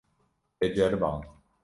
Te 0.63 0.71
ceriband. 0.79 1.29